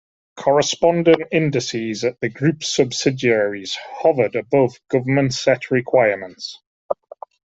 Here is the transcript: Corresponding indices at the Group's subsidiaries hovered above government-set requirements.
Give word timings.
Corresponding 0.35 1.25
indices 1.31 2.03
at 2.03 2.19
the 2.21 2.29
Group's 2.29 2.75
subsidiaries 2.75 3.77
hovered 3.99 4.35
above 4.35 4.79
government-set 4.89 5.69
requirements. 5.69 6.57